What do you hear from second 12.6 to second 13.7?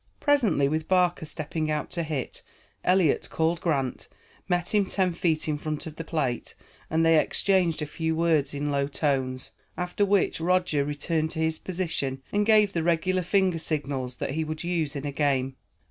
the regular finger